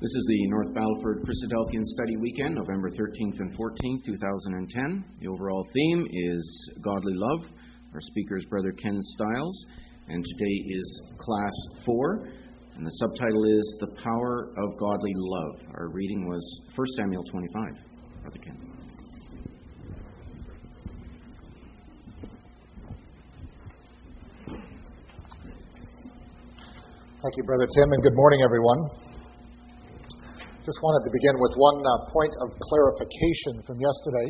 [0.00, 5.04] This is the North Battleford Christadelphian Study Weekend, November 13th and 14th, 2010.
[5.18, 7.50] The overall theme is Godly Love.
[7.92, 9.66] Our speaker is Brother Ken Stiles,
[10.06, 11.52] and today is Class
[11.84, 12.28] 4,
[12.76, 15.66] and the subtitle is The Power of Godly Love.
[15.74, 17.64] Our reading was 1 Samuel 25.
[18.22, 18.56] Brother Ken.
[27.20, 29.07] Thank you, Brother Tim, and good morning, everyone.
[30.68, 34.28] Just wanted to begin with one uh, point of clarification from yesterday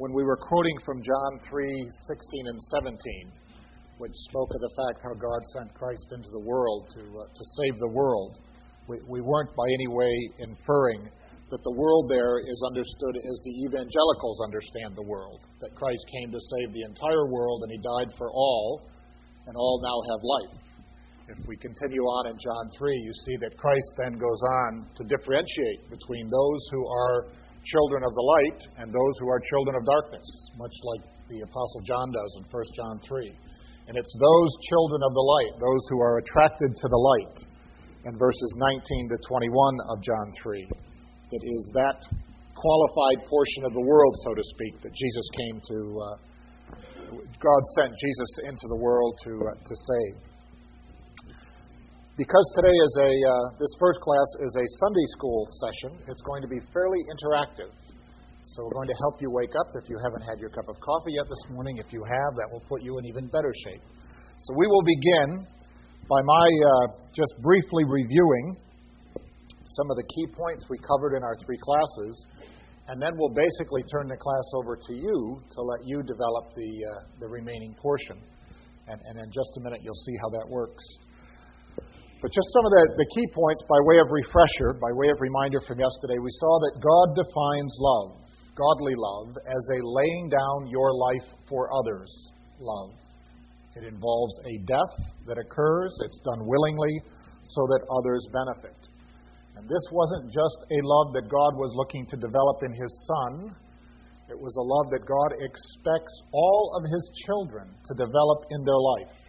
[0.00, 1.68] when we were quoting from John 3
[2.08, 6.88] 16 and 17, which spoke of the fact how God sent Christ into the world
[6.96, 8.40] to, uh, to save the world.
[8.88, 10.08] We, we weren't by any way
[10.48, 11.12] inferring
[11.52, 16.32] that the world there is understood as the evangelicals understand the world, that Christ came
[16.32, 18.88] to save the entire world and he died for all,
[19.44, 20.69] and all now have life.
[21.30, 25.06] If we continue on in John 3, you see that Christ then goes on to
[25.06, 27.30] differentiate between those who are
[27.70, 30.26] children of the light and those who are children of darkness,
[30.58, 33.30] much like the Apostle John does in 1 John 3.
[33.86, 37.36] And it's those children of the light, those who are attracted to the light,
[38.10, 42.10] in verses 19 to 21 of John 3, that is that
[42.58, 46.16] qualified portion of the world, so to speak, that Jesus came to, uh,
[47.22, 50.29] God sent Jesus into the world to, uh, to save
[52.20, 56.44] because today is a uh, this first class is a Sunday school session, it's going
[56.44, 57.72] to be fairly interactive.
[58.44, 60.76] So we're going to help you wake up if you haven't had your cup of
[60.84, 61.80] coffee yet this morning.
[61.80, 63.80] If you have, that will put you in even better shape.
[64.36, 65.48] So we will begin
[66.12, 68.60] by my uh, just briefly reviewing
[69.64, 72.12] some of the key points we covered in our three classes,
[72.92, 76.72] and then we'll basically turn the class over to you to let you develop the
[76.84, 76.90] uh,
[77.24, 78.20] the remaining portion.
[78.92, 80.84] And, and in just a minute, you'll see how that works.
[82.20, 85.16] But just some of the, the key points by way of refresher, by way of
[85.24, 88.20] reminder from yesterday, we saw that God defines love,
[88.52, 92.12] godly love, as a laying down your life for others
[92.60, 92.92] love.
[93.72, 94.94] It involves a death
[95.32, 97.00] that occurs, it's done willingly
[97.56, 98.76] so that others benefit.
[99.56, 103.56] And this wasn't just a love that God was looking to develop in His Son,
[104.28, 108.78] it was a love that God expects all of His children to develop in their
[108.78, 109.19] life.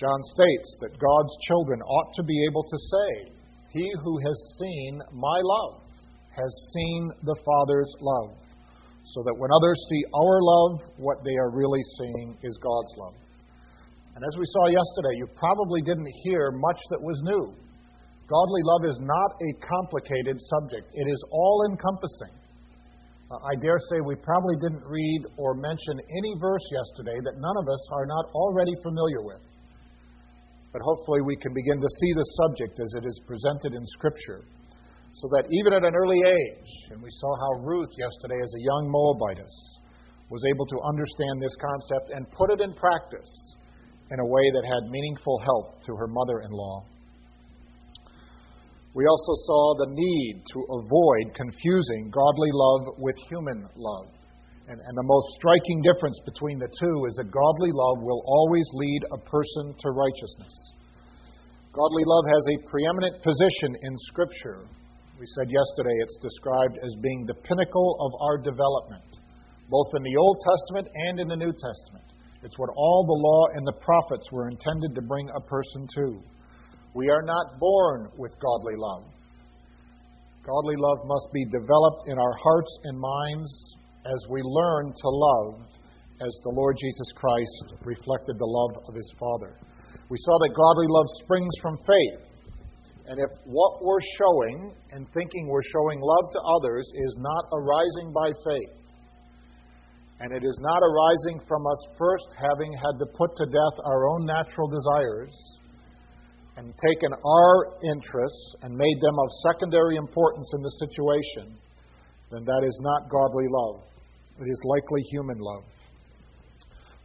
[0.00, 3.36] John states that God's children ought to be able to say,
[3.68, 5.84] He who has seen my love
[6.32, 8.40] has seen the Father's love.
[9.12, 13.16] So that when others see our love, what they are really seeing is God's love.
[14.16, 17.52] And as we saw yesterday, you probably didn't hear much that was new.
[18.24, 22.32] Godly love is not a complicated subject, it is all encompassing.
[23.28, 27.56] Uh, I dare say we probably didn't read or mention any verse yesterday that none
[27.60, 29.49] of us are not already familiar with.
[30.72, 34.46] But hopefully, we can begin to see the subject as it is presented in Scripture.
[35.12, 38.62] So that even at an early age, and we saw how Ruth yesterday, as a
[38.62, 39.54] young Moabitess,
[40.30, 43.56] was able to understand this concept and put it in practice
[44.10, 46.86] in a way that had meaningful help to her mother in law.
[48.94, 54.19] We also saw the need to avoid confusing godly love with human love.
[54.70, 58.62] And, and the most striking difference between the two is that godly love will always
[58.78, 60.54] lead a person to righteousness.
[61.74, 64.62] Godly love has a preeminent position in Scripture.
[65.18, 69.18] We said yesterday it's described as being the pinnacle of our development,
[69.66, 72.06] both in the Old Testament and in the New Testament.
[72.46, 76.22] It's what all the law and the prophets were intended to bring a person to.
[76.94, 79.10] We are not born with godly love.
[80.46, 83.50] Godly love must be developed in our hearts and minds
[84.06, 85.66] as we learn to love
[86.20, 89.56] as the Lord Jesus Christ reflected the love of his Father.
[90.08, 92.20] We saw that godly love springs from faith.
[93.08, 98.12] And if what we're showing and thinking we're showing love to others is not arising
[98.12, 98.74] by faith,
[100.20, 104.06] and it is not arising from us first having had to put to death our
[104.12, 105.32] own natural desires
[106.56, 111.56] and taken our interests and made them of secondary importance in the situation,
[112.30, 113.89] then that is not godly love.
[114.40, 115.64] It is likely human love.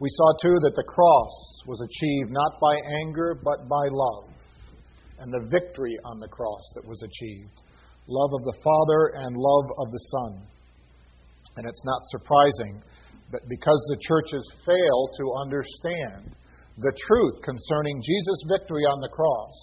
[0.00, 1.34] We saw too that the cross
[1.66, 4.32] was achieved not by anger, but by love,
[5.20, 7.62] and the victory on the cross that was achieved
[8.08, 10.46] love of the Father and love of the Son.
[11.56, 12.82] And it's not surprising
[13.32, 16.36] that because the churches fail to understand
[16.78, 19.56] the truth concerning Jesus' victory on the cross,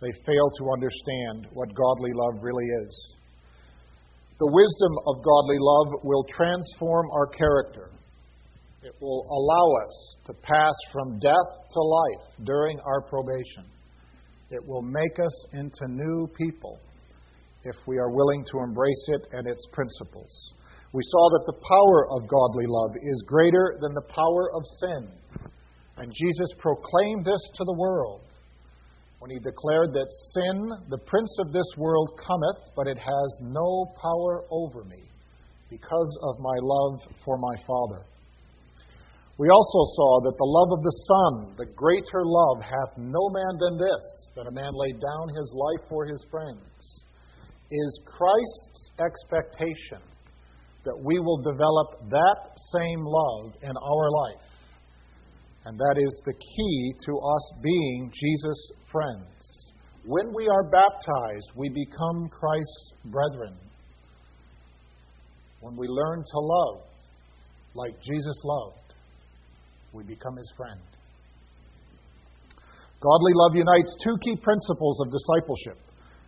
[0.00, 3.17] they fail to understand what godly love really is.
[4.38, 7.90] The wisdom of godly love will transform our character.
[8.84, 13.66] It will allow us to pass from death to life during our probation.
[14.50, 16.78] It will make us into new people
[17.64, 20.54] if we are willing to embrace it and its principles.
[20.92, 25.50] We saw that the power of godly love is greater than the power of sin.
[25.96, 28.22] And Jesus proclaimed this to the world
[29.18, 30.56] when he declared that sin,
[30.88, 35.10] the prince of this world, cometh, but it has no power over me
[35.70, 38.06] because of my love for my Father.
[39.38, 43.54] We also saw that the love of the Son, the greater love, hath no man
[43.60, 47.04] than this, that a man lay down his life for his friends,
[47.70, 50.02] is Christ's expectation
[50.84, 52.38] that we will develop that
[52.74, 54.46] same love in our life.
[55.68, 59.68] And that is the key to us being Jesus' friends.
[60.06, 63.52] When we are baptized, we become Christ's brethren.
[65.60, 66.88] When we learn to love
[67.74, 68.94] like Jesus loved,
[69.92, 70.80] we become his friend.
[73.04, 75.76] Godly love unites two key principles of discipleship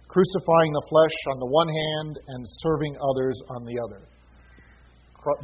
[0.07, 4.05] crucifying the flesh on the one hand and serving others on the other.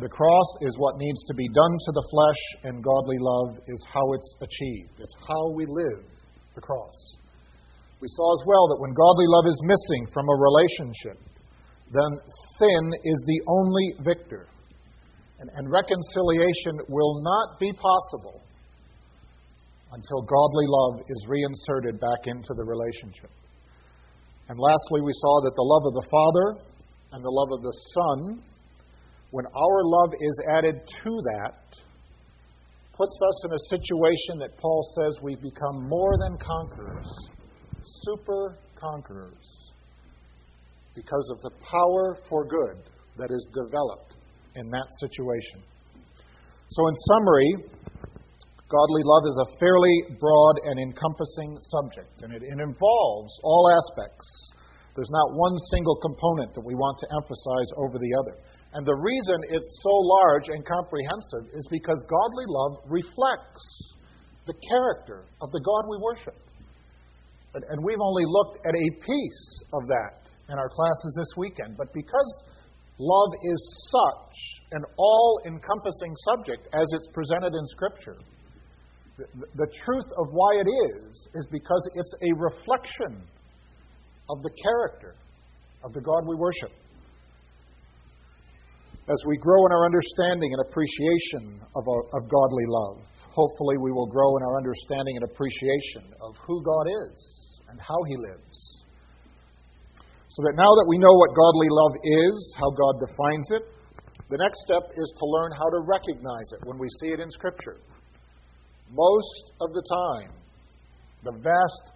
[0.01, 3.81] The cross is what needs to be done to the flesh, and godly love is
[3.93, 5.01] how it's achieved.
[5.01, 6.05] It's how we live
[6.55, 6.97] the cross.
[8.01, 11.21] We saw as well that when godly love is missing from a relationship,
[11.93, 12.13] then
[12.57, 14.49] sin is the only victor.
[15.41, 18.41] And, and reconciliation will not be possible
[19.93, 23.31] until godly love is reinserted back into the relationship.
[24.49, 26.47] And lastly, we saw that the love of the Father
[27.13, 28.43] and the love of the Son,
[29.31, 31.67] when our love is added to that,
[32.97, 37.09] puts us in a situation that Paul says we become more than conquerors,
[38.07, 39.45] super conquerors,
[40.95, 44.17] because of the power for good that is developed
[44.55, 45.61] in that situation.
[46.69, 47.51] So, in summary,
[48.73, 54.27] godly love is a fairly broad and encompassing subject, and it, it involves all aspects.
[54.97, 58.35] There's not one single component that we want to emphasize over the other.
[58.77, 63.65] And the reason it's so large and comprehensive is because godly love reflects
[64.45, 66.37] the character of the God we worship.
[67.57, 71.81] And, we've only looked at a piece of that in our classes this weekend.
[71.81, 72.45] But because
[73.01, 74.37] love is such
[74.77, 78.21] an all encompassing subject as it's presented in Scripture,
[79.17, 79.25] the,
[79.57, 83.25] the truth of why it is, is because it's a reflection
[84.29, 85.17] of the character
[85.83, 86.77] of the God we worship.
[89.09, 93.93] As we grow in our understanding and appreciation of, our, of godly love, hopefully we
[93.93, 98.77] will grow in our understanding and appreciation of who God is and how He lives
[100.37, 103.65] so that now that we know what godly love is, how God defines it,
[104.29, 107.31] the next step is to learn how to recognize it when we see it in
[107.33, 107.81] Scripture.
[108.93, 110.37] Most of the time,
[111.25, 111.96] the vast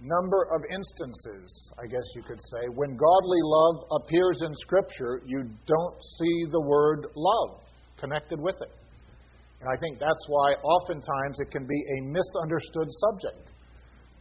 [0.00, 1.48] number of instances,
[1.78, 6.60] I guess you could say, when godly love appears in Scripture, you don't see the
[6.60, 7.60] word love
[7.98, 8.72] connected with it.
[9.60, 13.54] And I think that's why oftentimes it can be a misunderstood subject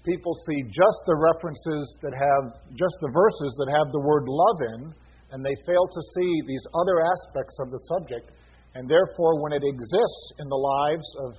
[0.04, 2.46] people see just the references that have,
[2.76, 4.82] just the verses that have the word love in,
[5.32, 8.36] and they fail to see these other aspects of the subject.
[8.76, 11.30] And therefore, when it exists in the lives of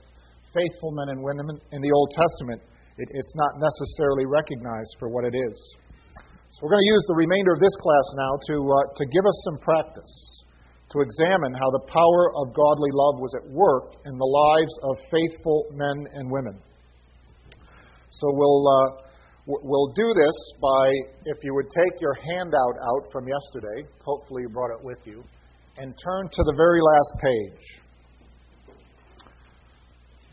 [0.50, 2.60] faithful men and women in the Old Testament,
[2.98, 5.56] it, it's not necessarily recognized for what it is.
[6.54, 9.26] So, we're going to use the remainder of this class now to, uh, to give
[9.26, 10.14] us some practice,
[10.94, 14.94] to examine how the power of godly love was at work in the lives of
[15.10, 16.54] faithful men and women.
[18.14, 19.02] So we'll, uh,
[19.46, 20.94] we'll do this by,
[21.26, 25.24] if you would take your handout out from yesterday, hopefully you brought it with you,
[25.76, 27.82] and turn to the very last page.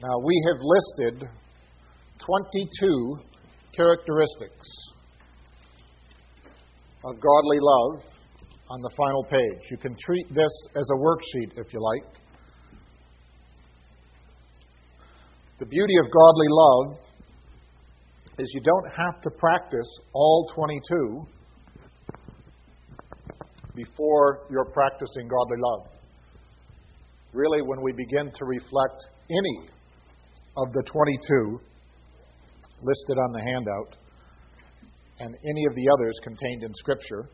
[0.04, 1.30] Now, we have listed
[2.26, 3.16] 22
[3.76, 4.68] characteristics
[7.04, 8.04] of godly love
[8.70, 9.62] on the final page.
[9.72, 12.14] You can treat this as a worksheet if you like.
[15.60, 17.00] The beauty of godly love
[18.40, 21.28] is you don't have to practice all 22
[23.76, 25.88] before you're practicing godly love.
[27.34, 29.70] Really, when we begin to reflect any
[30.58, 31.62] of the 22
[32.82, 33.96] listed on the handout
[35.20, 37.30] and any of the others contained in Scripture,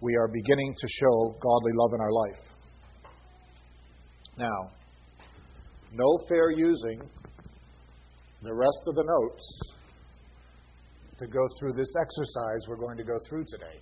[0.00, 2.42] we are beginning to show godly love in our life.
[4.38, 4.70] Now,
[5.92, 7.00] no fair using
[8.42, 9.60] the rest of the notes
[11.18, 13.78] to go through this exercise we're going to go through today.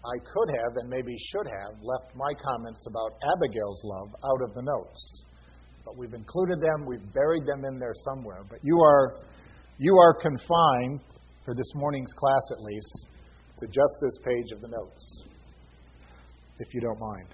[0.00, 4.54] I could have, and maybe should have, left my comments about Abigail's love out of
[4.54, 5.24] the notes.
[5.84, 8.44] But we've included them, we've buried them in there somewhere.
[8.48, 9.20] But you are,
[9.80, 11.00] You are confined,
[11.40, 13.06] for this morning's class at least,
[13.60, 15.24] to just this page of the notes,
[16.58, 17.32] if you don't mind.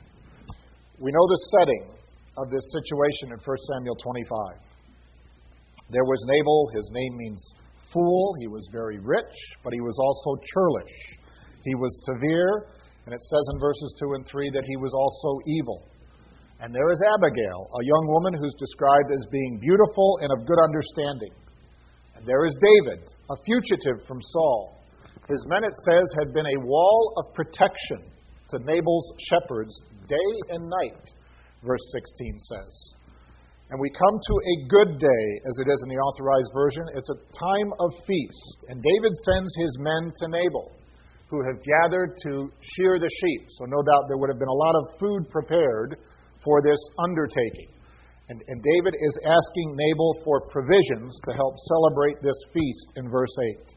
[1.02, 1.90] We know the setting
[2.38, 4.62] of this situation in 1 Samuel 25.
[5.90, 7.42] There was Nabal, his name means
[7.92, 8.38] fool.
[8.38, 9.34] He was very rich,
[9.64, 10.94] but he was also churlish.
[11.66, 12.70] He was severe,
[13.06, 15.82] and it says in verses 2 and 3 that he was also evil.
[16.62, 20.62] And there is Abigail, a young woman who's described as being beautiful and of good
[20.62, 21.34] understanding.
[22.16, 24.80] And there is David, a fugitive from Saul.
[25.28, 28.08] His men, it says, had been a wall of protection
[28.50, 29.74] to Nabal's shepherds
[30.08, 31.04] day and night,
[31.62, 32.94] verse 16 says.
[33.68, 36.86] And we come to a good day, as it is in the authorized version.
[36.94, 38.58] It's a time of feast.
[38.70, 40.70] And David sends his men to Nabal,
[41.26, 43.42] who have gathered to shear the sheep.
[43.58, 45.98] So, no doubt there would have been a lot of food prepared
[46.44, 47.75] for this undertaking.
[48.28, 53.34] And, and David is asking Nabal for provisions to help celebrate this feast in verse
[53.54, 53.74] 8.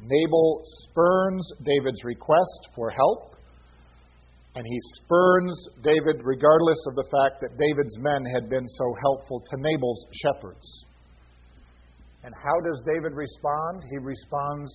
[0.00, 3.34] Nabal spurns David's request for help,
[4.54, 9.42] and he spurns David regardless of the fact that David's men had been so helpful
[9.50, 10.84] to Nabal's shepherds.
[12.22, 13.82] And how does David respond?
[13.90, 14.70] He responds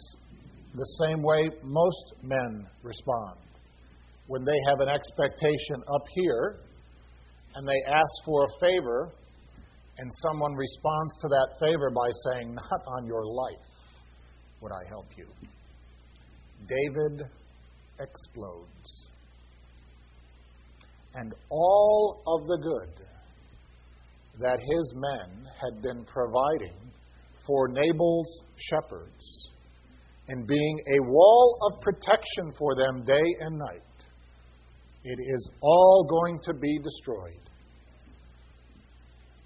[0.75, 3.39] the same way most men respond.
[4.27, 6.59] When they have an expectation up here,
[7.55, 9.11] and they ask for a favor,
[9.97, 13.67] and someone responds to that favor by saying, Not on your life
[14.61, 15.27] would I help you.
[16.67, 17.27] David
[17.99, 19.07] explodes.
[21.15, 23.05] And all of the good
[24.39, 26.91] that his men had been providing
[27.45, 29.49] for Nabal's shepherds
[30.27, 33.83] and being a wall of protection for them day and night,
[35.03, 37.43] it is all going to be destroyed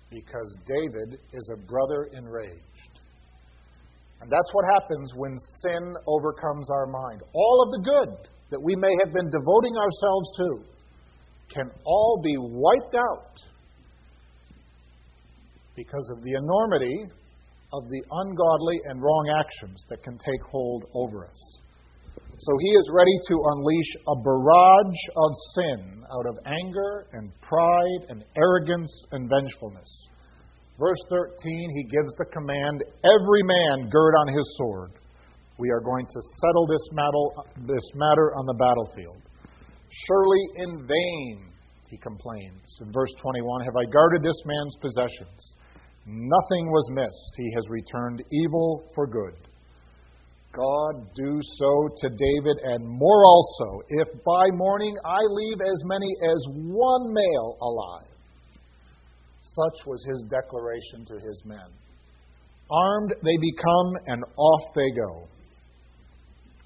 [0.09, 2.63] because David is a brother enraged.
[4.21, 7.21] And that's what happens when sin overcomes our mind.
[7.33, 10.47] All of the good that we may have been devoting ourselves to
[11.53, 13.35] can all be wiped out
[15.75, 16.95] because of the enormity
[17.73, 21.61] of the ungodly and wrong actions that can take hold over us.
[22.39, 28.01] So he is ready to unleash a barrage of sin out of anger and pride
[28.09, 30.07] and arrogance and vengefulness.
[30.77, 31.33] Verse 13,
[31.73, 34.91] he gives the command every man gird on his sword.
[35.57, 37.25] We are going to settle this matter,
[37.65, 39.17] this matter on the battlefield.
[40.05, 41.51] Surely in vain,
[41.89, 42.61] he complains.
[42.81, 45.55] In verse 21, have I guarded this man's possessions?
[46.05, 47.33] Nothing was missed.
[47.35, 49.33] He has returned evil for good.
[50.57, 56.09] God do so to David and more also, if by morning I leave as many
[56.23, 58.17] as one male alive.
[59.43, 61.69] Such was his declaration to his men.
[62.69, 65.27] Armed they become, and off they go.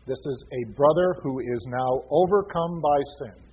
[0.07, 3.43] This is a brother who is now overcome by sin.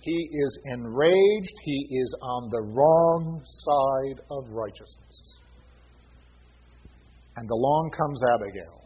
[0.00, 1.56] He is enraged.
[1.64, 5.38] He is on the wrong side of righteousness.
[7.36, 8.83] And along comes Abigail.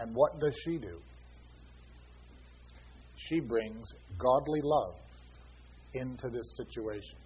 [0.00, 0.98] And what does she do?
[3.28, 3.86] She brings
[4.18, 4.96] godly love
[5.94, 7.18] into this situation.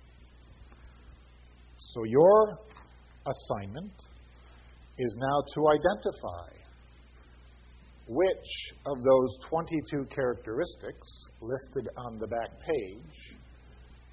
[1.79, 2.59] So your
[3.27, 3.93] assignment
[4.99, 6.59] is now to identify
[8.09, 11.09] which of those 22 characteristics
[11.41, 13.37] listed on the back page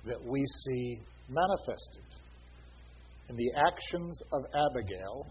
[0.05, 2.03] that we see manifested
[3.29, 5.27] in the actions of Abigail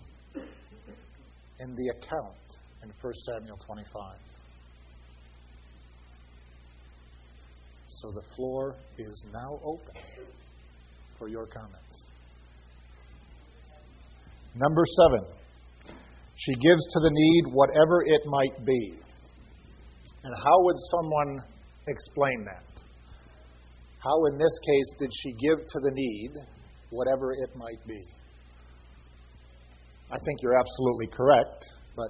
[1.61, 2.44] in the account
[2.85, 4.17] in 1 Samuel 25.
[7.89, 9.95] So the floor is now open
[11.19, 12.05] for your comments.
[14.55, 15.27] Number seven,
[16.37, 18.95] she gives to the need whatever it might be.
[20.23, 21.43] And how would someone
[21.89, 22.83] explain that?
[23.99, 26.33] How, in this case, did she give to the need
[26.91, 28.05] whatever it might be?
[30.13, 31.65] I think you're absolutely correct,
[31.97, 32.09] but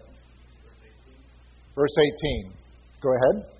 [1.74, 2.52] Verse 18.
[3.02, 3.54] Go ahead.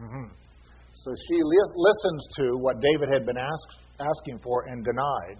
[0.00, 0.26] Mm-hmm.
[0.94, 3.68] So she li- listens to what David had been ask,
[4.00, 5.38] asking for and denied.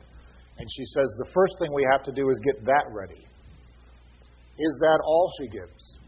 [0.59, 3.26] And she says, the first thing we have to do is get that ready.
[4.57, 5.99] Is that all she gives?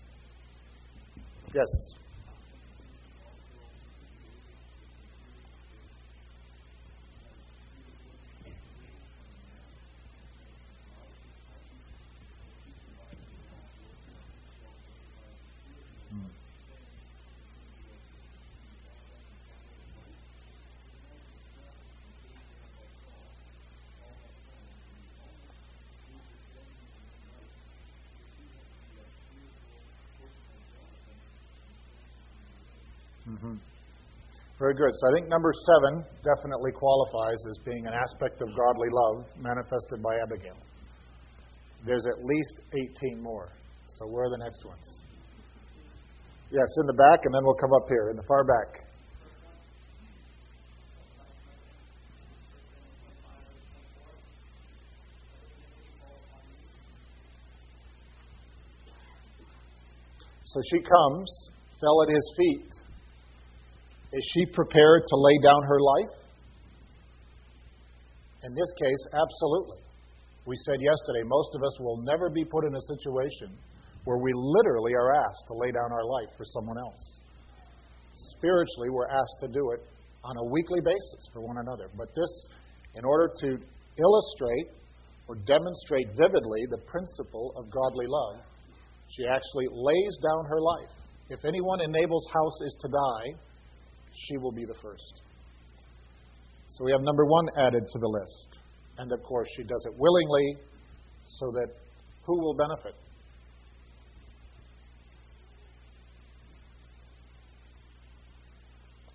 [1.53, 1.97] Yes.
[33.29, 34.56] Mm-hmm.
[34.67, 34.99] Very good.
[34.99, 40.03] So I think number seven definitely qualifies as being an aspect of godly love manifested
[40.03, 40.59] by Abigail.
[41.87, 42.63] There's at least
[43.07, 43.49] 18 more.
[43.87, 44.83] So where are the next ones?
[46.51, 48.83] Yes, in the back, and then we'll come up here in the far back.
[60.43, 62.86] So she comes, fell at his feet.
[64.13, 66.15] Is she prepared to lay down her life?
[68.45, 69.83] In this case, absolutely.
[70.47, 73.59] We said yesterday, most of us will never be put in a situation
[74.05, 77.03] where we literally are asked to lay down our life for someone else.
[78.39, 79.83] Spiritually, we're asked to do it
[80.23, 81.91] on a weekly basis for one another.
[81.99, 82.31] But this,
[82.95, 84.69] in order to illustrate
[85.27, 88.47] or demonstrate vividly the principle of godly love,
[89.11, 90.95] she actually lays down her life.
[91.29, 93.27] If anyone in Nabal's house is to die,
[94.17, 95.21] she will be the first.
[96.69, 98.61] So we have number one added to the list.
[98.99, 100.57] And of course, she does it willingly
[101.27, 101.69] so that
[102.25, 102.95] who will benefit?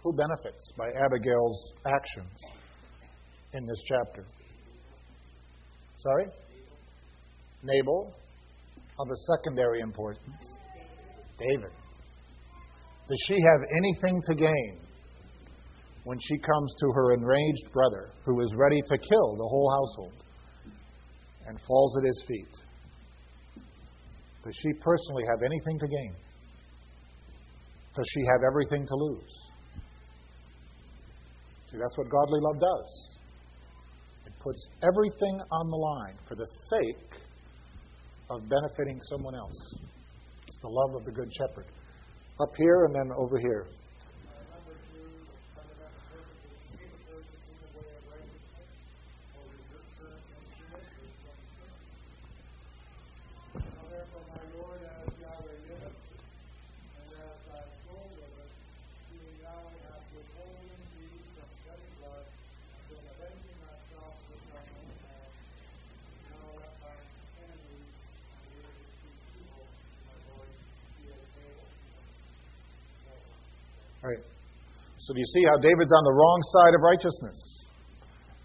[0.03, 2.37] Who benefits by Abigail's actions
[3.53, 4.25] in this chapter?
[5.97, 6.25] Sorry?
[7.63, 8.13] Nabal
[8.99, 10.57] of a secondary importance.
[11.37, 11.71] David.
[13.07, 14.79] Does she have anything to gain
[16.03, 20.23] when she comes to her enraged brother who is ready to kill the whole household
[21.47, 22.55] and falls at his feet?
[24.43, 26.15] Does she personally have anything to gain?
[27.95, 29.33] Does she have everything to lose?
[31.69, 33.17] See, that's what godly love does.
[34.25, 37.21] It puts everything on the line for the sake
[38.29, 39.79] of benefiting someone else.
[40.47, 41.65] It's the love of the Good Shepherd.
[42.41, 43.67] Up here and then over here.
[74.03, 74.23] Right.
[74.97, 77.67] So do you see how David's on the wrong side of righteousness?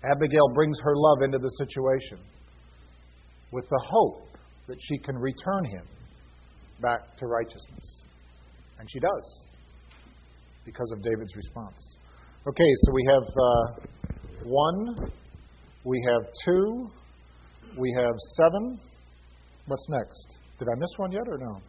[0.05, 2.19] Abigail brings her love into the situation
[3.53, 4.37] with the hope
[4.69, 5.87] that she can return him
[6.81, 8.05] back to righteousness.
[8.79, 9.47] And she does
[10.65, 11.99] because of David's response.
[12.49, 13.63] Okay, so we have uh,
[14.43, 15.11] one,
[15.85, 16.89] we have two,
[17.77, 18.79] we have seven.
[19.67, 20.39] What's next?
[20.59, 21.63] Did I miss one yet or no?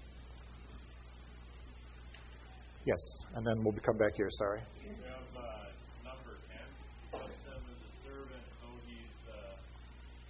[2.88, 3.04] Yes,
[3.36, 4.32] and then we'll come back here.
[4.40, 4.64] Sorry.
[4.80, 5.68] We have uh,
[6.08, 6.56] number 10.
[7.12, 9.60] Bless him as a servant, though he's uh,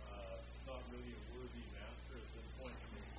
[0.10, 3.14] uh, not really a worthy master at this point in his,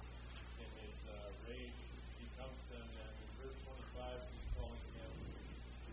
[0.59, 1.71] in his uh, rage.
[2.19, 5.13] He comes to him, and in verse 25, he's calling him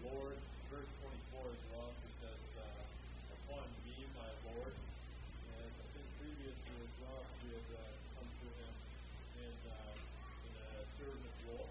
[0.10, 0.38] Lord.
[0.74, 2.66] Verse 24 as well, he says, uh,
[3.46, 4.74] Upon me, my Lord.
[4.74, 8.74] And I think previously as well, he had uh, come to him
[9.38, 9.94] in, uh,
[10.50, 11.70] in a servant role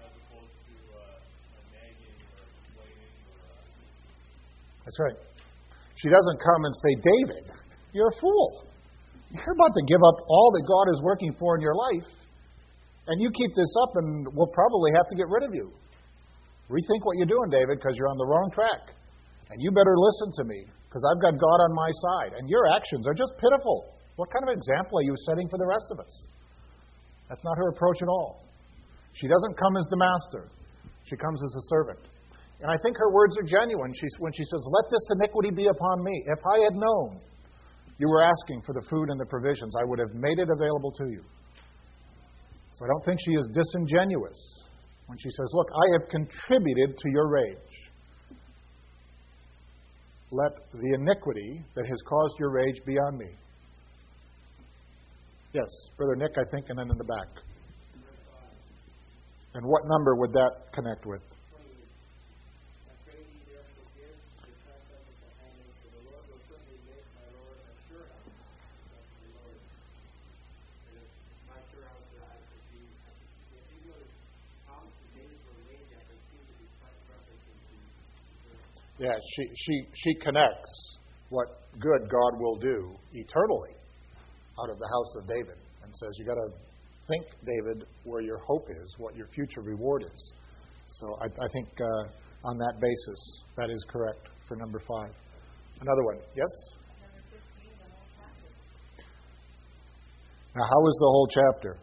[0.00, 5.22] as opposed to uh, a nagging or complaining or uh, That's right.
[6.02, 7.44] She doesn't come and say, David,
[7.94, 8.66] you're a fool.
[9.30, 12.10] You're about to give up all that God is working for in your life,
[13.06, 15.70] and you keep this up, and we'll probably have to get rid of you.
[16.66, 18.90] Rethink what you're doing, David, because you're on the wrong track.
[19.54, 22.34] And you better listen to me, because I've got God on my side.
[22.34, 23.94] And your actions are just pitiful.
[24.18, 26.14] What kind of example are you setting for the rest of us?
[27.30, 28.42] That's not her approach at all.
[29.14, 30.50] She doesn't come as the master,
[31.06, 32.02] she comes as a servant.
[32.60, 35.66] And I think her words are genuine She's, when she says, Let this iniquity be
[35.66, 36.24] upon me.
[36.26, 37.20] If I had known
[37.98, 40.92] you were asking for the food and the provisions, I would have made it available
[40.92, 41.22] to you.
[42.72, 44.38] So I don't think she is disingenuous
[45.06, 47.74] when she says, Look, I have contributed to your rage.
[50.32, 53.26] Let the iniquity that has caused your rage be on me.
[55.52, 57.42] Yes, Brother Nick, I think, and then in the back.
[59.54, 61.22] And what number would that connect with?
[79.00, 80.98] Yeah, she, she, she connects
[81.30, 81.48] what
[81.80, 83.72] good God will do eternally
[84.60, 86.52] out of the house of David and says, you got to
[87.08, 90.32] think, David, where your hope is, what your future reward is.
[91.00, 92.12] So I, I think uh,
[92.44, 93.20] on that basis,
[93.56, 95.16] that is correct for number five.
[95.80, 96.18] Another one.
[96.36, 96.52] Yes?
[100.52, 101.78] Now, how is the whole chapter?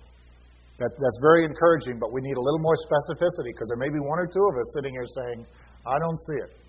[0.78, 3.98] That, that's very encouraging, but we need a little more specificity because there may be
[3.98, 5.48] one or two of us sitting here saying,
[5.88, 6.67] I don't see it.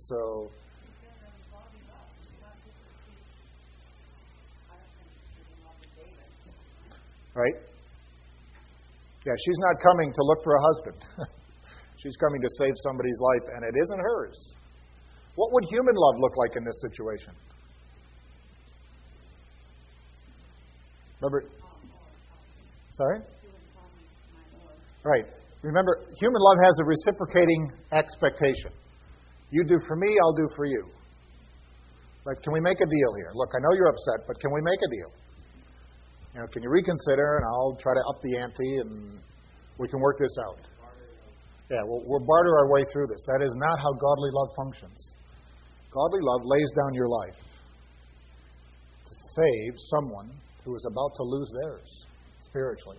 [0.00, 0.50] So,
[7.34, 7.54] right?
[9.26, 10.96] Yeah, she's not coming to look for a husband.
[12.02, 14.54] she's coming to save somebody's life, and it isn't hers.
[15.36, 17.34] What would human love look like in this situation?
[21.20, 21.44] Remember?
[22.92, 23.20] Sorry?
[25.04, 25.24] Right.
[25.62, 28.72] Remember, human love has a reciprocating expectation.
[29.50, 30.86] You do for me, I'll do for you.
[32.24, 33.32] Like, can we make a deal here?
[33.34, 35.10] Look, I know you're upset, but can we make a deal?
[36.34, 39.18] You know, can you reconsider, and I'll try to up the ante, and
[39.78, 40.62] we can work this out.
[41.70, 43.22] Yeah, we'll, we'll barter our way through this.
[43.26, 45.16] That is not how godly love functions.
[45.90, 47.40] Godly love lays down your life
[49.06, 50.30] to save someone
[50.64, 52.06] who is about to lose theirs
[52.46, 52.98] spiritually.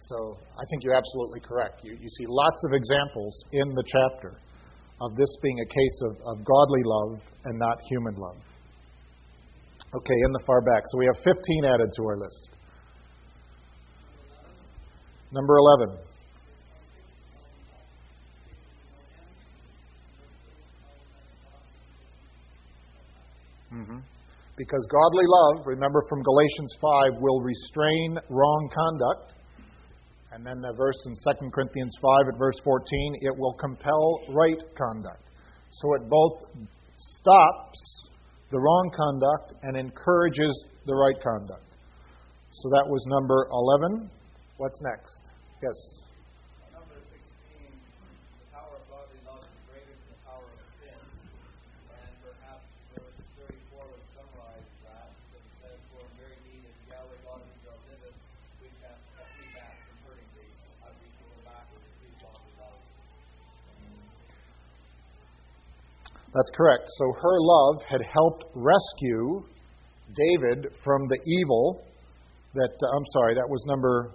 [0.00, 1.82] So I think you're absolutely correct.
[1.84, 4.38] You, you see lots of examples in the chapter
[5.00, 8.40] of this being a case of, of godly love and not human love.
[9.94, 10.82] Okay, in the far back.
[10.86, 12.50] So we have 15 added to our list.
[15.32, 15.98] Number 11.
[23.72, 23.98] Mm-hmm.
[24.56, 29.34] Because godly love, remember from Galatians 5, will restrain wrong conduct.
[30.36, 34.60] And then the verse in 2 Corinthians 5 at verse 14, it will compel right
[34.76, 35.30] conduct.
[35.70, 36.44] So it both
[36.98, 38.08] stops
[38.50, 40.52] the wrong conduct and encourages
[40.84, 41.64] the right conduct.
[42.50, 44.10] So that was number 11.
[44.58, 45.22] What's next?
[45.62, 46.05] Yes.
[66.36, 66.84] That's correct.
[67.00, 69.40] So her love had helped rescue
[70.12, 71.80] David from the evil
[72.52, 74.12] that, uh, I'm sorry, that was number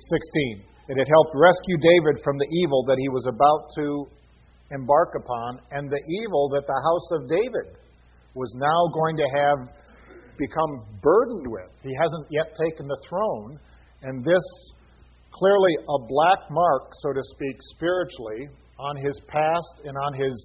[0.00, 0.64] 16.
[0.88, 4.08] It had helped rescue David from the evil that he was about to
[4.72, 7.76] embark upon and the evil that the house of David
[8.32, 9.58] was now going to have
[10.40, 11.68] become burdened with.
[11.82, 13.60] He hasn't yet taken the throne,
[14.02, 14.44] and this
[15.32, 20.36] clearly a black mark, so to speak, spiritually on his past and on his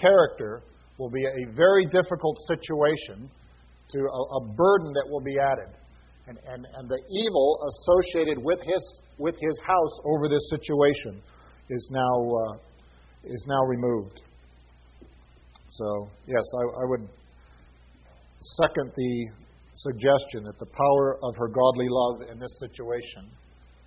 [0.00, 0.62] character
[0.98, 3.30] will be a very difficult situation
[3.88, 5.76] to a, a burden that will be added.
[6.26, 11.20] And, and, and the evil associated with his, with his house over this situation
[11.68, 12.56] is now, uh,
[13.24, 14.22] is now removed.
[15.70, 17.08] So, yes, I, I would
[18.60, 19.26] second the
[19.74, 23.30] suggestion that the power of her godly love in this situation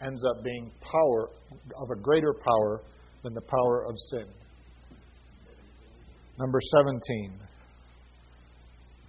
[0.02, 2.82] ends up being power of a greater power
[3.24, 4.26] than the power of sin.
[6.38, 7.32] Number 17.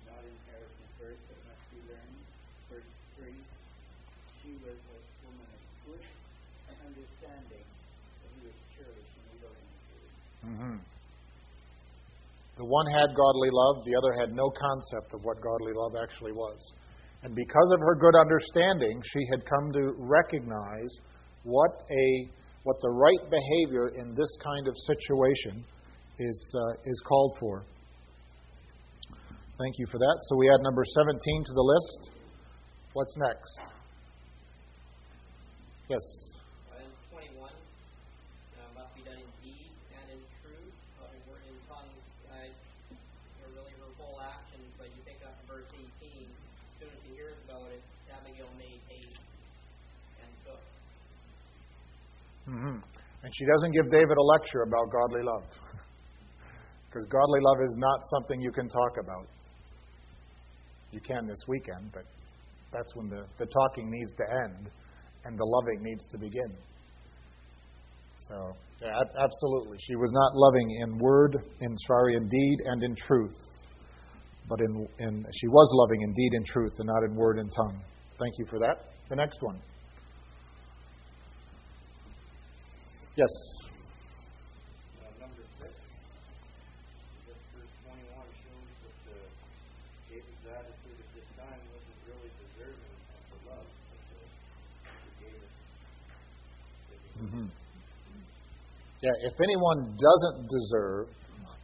[0.07, 2.23] Not inheritance first, but must be learned.
[2.71, 2.87] Verse
[3.19, 3.35] 3.
[4.47, 5.59] She was a woman of
[5.91, 6.07] good
[6.87, 7.67] understanding,
[8.23, 10.79] but he was churlish and mm-hmm.
[12.63, 16.31] The one had godly love, the other had no concept of what godly love actually
[16.31, 16.63] was.
[17.27, 20.95] And because of her good understanding, she had come to recognize
[21.43, 22.31] what a
[22.63, 25.67] what the right behavior in this kind of situation
[26.19, 27.65] is, uh, is called for.
[29.59, 30.17] Thank you for that.
[30.29, 32.11] So we add number 17 to the list.
[32.93, 33.61] What's next?
[35.89, 36.03] Yes.
[36.73, 41.57] Item 21 uh, must be done in deed and in truth, not in word and
[41.73, 41.93] tongue.
[42.29, 42.53] Uh,
[43.45, 45.89] are really her whole actions, but you pick up verse 18.
[45.89, 46.37] As
[46.77, 47.81] soon as he hears about it,
[48.13, 49.17] Abigail made haste
[50.21, 50.63] and took.
[52.49, 52.77] Mm-hmm.
[52.83, 55.66] And she doesn't give David a lecture about godly love.
[56.97, 59.27] Because godly love is not something you can talk about.
[60.93, 62.05] You can this weekend, but
[62.73, 64.71] that's when the, the talking needs to end
[65.27, 66.57] and the loving needs to begin.
[68.27, 69.77] So, yeah, absolutely.
[69.87, 73.37] She was not loving in word, in sorry, in deed, and in truth.
[74.49, 77.53] But in, in she was loving in deed and truth, and not in word and
[77.55, 77.79] tongue.
[78.19, 78.87] Thank you for that.
[79.11, 79.61] The next one.
[83.17, 83.29] Yes.
[99.07, 101.07] Yeah, if anyone doesn't deserve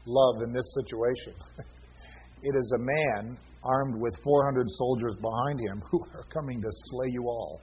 [0.07, 1.35] love in this situation,
[2.43, 7.09] it is a man armed with 400 soldiers behind him who are coming to slay
[7.11, 7.61] you all.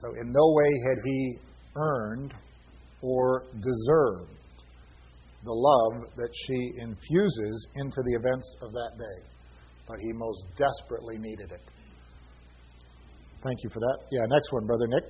[0.00, 1.38] So, in no way had he
[1.74, 2.34] earned
[3.02, 4.30] or deserved
[5.44, 9.39] the love that she infuses into the events of that day.
[9.90, 11.60] But he most desperately needed it.
[13.42, 13.98] Thank you for that.
[14.12, 15.02] Yeah, next one, Brother Nick.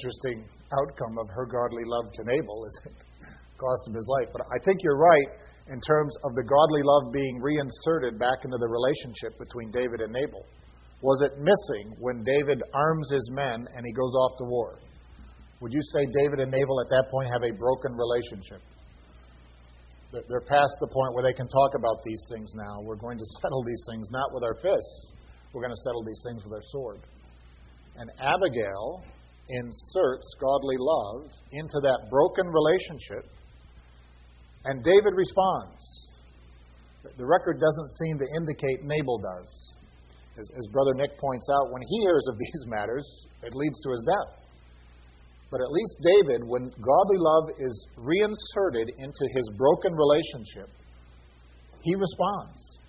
[0.00, 2.96] Interesting outcome of her godly love to Nabal is it
[3.60, 4.32] cost him his life.
[4.32, 5.28] But I think you're right
[5.68, 10.12] in terms of the godly love being reinserted back into the relationship between David and
[10.12, 10.40] Nabal.
[11.04, 14.80] Was it missing when David arms his men and he goes off to war?
[15.60, 18.64] Would you say David and Nabal at that point have a broken relationship?
[20.12, 22.80] They're past the point where they can talk about these things now.
[22.82, 25.12] We're going to settle these things not with our fists,
[25.52, 27.00] we're going to settle these things with our sword.
[27.96, 29.04] And Abigail
[29.50, 33.26] inserts godly love into that broken relationship,
[34.64, 35.82] and David responds.
[37.16, 39.50] The record doesn't seem to indicate Nabal does.
[40.38, 43.06] As, as Brother Nick points out, when he hears of these matters,
[43.42, 44.40] it leads to his death.
[45.50, 50.70] But at least David, when godly love is reinserted into his broken relationship,
[51.82, 52.79] he responds.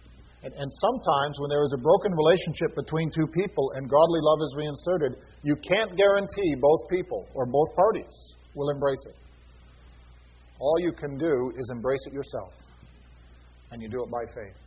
[0.43, 4.39] And, and sometimes when there is a broken relationship between two people and godly love
[4.41, 9.15] is reinserted, you can't guarantee both people or both parties will embrace it.
[10.59, 12.53] All you can do is embrace it yourself.
[13.71, 14.57] And you do it by faith.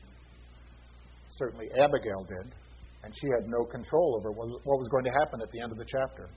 [1.33, 2.55] Certainly Abigail did,
[3.03, 5.79] and she had no control over what was going to happen at the end of
[5.79, 6.29] the chapter.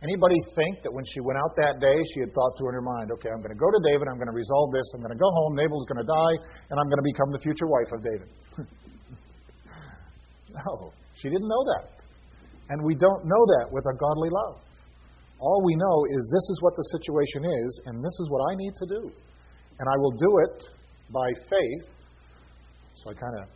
[0.00, 2.86] Anybody think that when she went out that day, she had thought through in her
[2.86, 5.12] mind, okay, I'm going to go to David, I'm going to resolve this, I'm going
[5.12, 6.34] to go home, Nabal's going to die,
[6.72, 8.28] and I'm going to become the future wife of David?
[10.56, 12.00] no, she didn't know that.
[12.72, 14.64] And we don't know that with a godly love.
[15.36, 18.56] All we know is this is what the situation is, and this is what I
[18.56, 19.02] need to do.
[19.80, 20.58] And I will do it
[21.12, 21.92] by faith.
[23.04, 23.48] So I kind of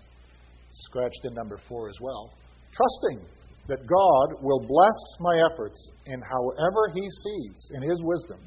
[0.92, 2.32] scratched in number four as well.
[2.72, 3.28] Trusting
[3.68, 8.40] that God will bless my efforts in however He sees in His wisdom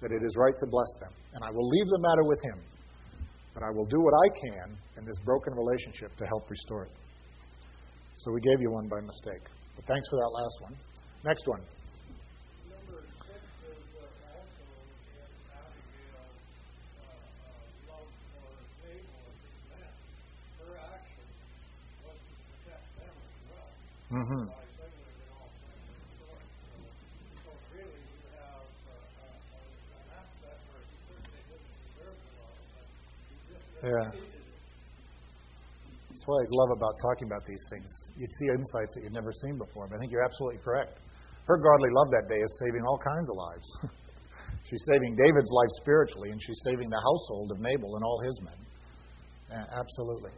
[0.00, 1.12] that it is right to bless them.
[1.34, 2.58] And I will leave the matter with Him.
[3.54, 6.92] But I will do what I can in this broken relationship to help restore it.
[8.16, 9.44] So we gave you one by mistake.
[9.76, 10.74] But thanks for that last one.
[11.24, 11.60] Next one.
[24.12, 24.44] Mm-hmm.
[33.82, 34.10] Yeah.
[36.10, 37.86] That's what I love about talking about these things.
[38.16, 39.86] You see insights that you've never seen before.
[39.86, 40.98] I think you're absolutely correct.
[41.46, 43.68] Her godly love that day is saving all kinds of lives.
[44.70, 48.40] she's saving David's life spiritually, and she's saving the household of Nabal and all his
[48.42, 48.58] men.
[49.70, 50.32] Absolutely.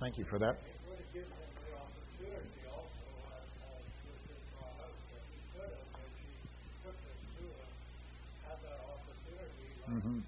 [0.00, 0.56] Thank you for that.
[9.90, 10.18] Mm-hmm.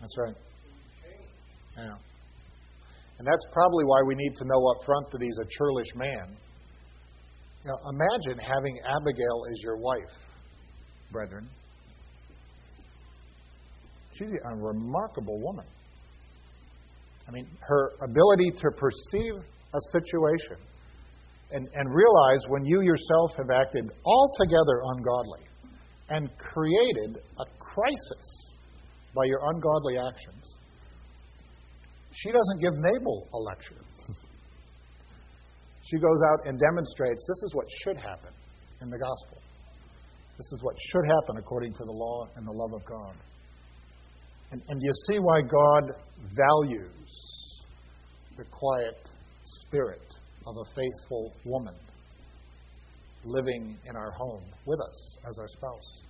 [0.00, 0.36] That's right.
[1.76, 1.96] Yeah.
[3.18, 6.36] And that's probably why we need to know up front that he's a churlish man.
[7.64, 10.14] Now, imagine having Abigail as your wife,
[11.12, 11.48] brethren.
[14.18, 15.64] She's a remarkable woman.
[17.26, 20.58] I mean, her ability to perceive a situation
[21.52, 25.40] and, and realize when you yourself have acted altogether ungodly
[26.14, 28.26] and created a crisis
[29.14, 30.46] by your ungodly actions.
[32.12, 33.82] She doesn't give Nabal a lecture.
[35.90, 38.30] she goes out and demonstrates this is what should happen
[38.80, 39.38] in the gospel.
[40.38, 43.16] This is what should happen according to the law and the love of God.
[44.52, 45.90] And, and you see why God
[46.30, 47.64] values
[48.36, 49.08] the quiet
[49.66, 50.06] spirit
[50.46, 51.74] of a faithful woman
[53.24, 56.03] living in our home with us as our spouse.